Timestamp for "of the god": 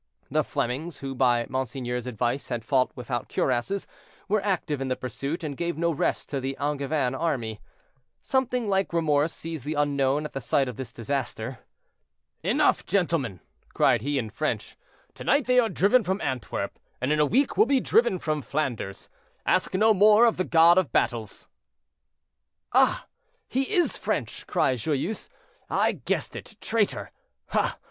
20.25-20.79